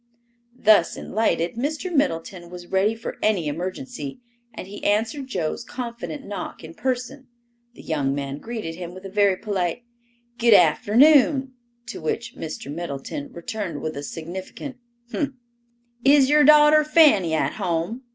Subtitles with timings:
[0.57, 1.93] Thus enlightened, Mr.
[1.95, 4.19] Middleton was ready for any emergency,
[4.51, 7.27] and he answered Joe's confident knock in person.
[7.75, 9.83] The young man greeted him with a very polite,
[10.39, 11.53] "Good afternoon,"
[11.85, 12.73] to which Mr.
[12.73, 14.77] Middleton returned with a significant
[15.13, 15.35] "umph!"
[16.03, 18.01] "Is your daughter Fanny at home?"